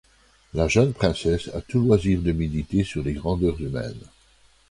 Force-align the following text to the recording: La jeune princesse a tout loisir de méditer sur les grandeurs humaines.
La 0.55 0.67
jeune 0.67 0.93
princesse 0.93 1.51
a 1.53 1.61
tout 1.61 1.79
loisir 1.79 2.23
de 2.23 2.31
méditer 2.31 2.83
sur 2.83 3.03
les 3.03 3.13
grandeurs 3.13 3.61
humaines. 3.61 4.01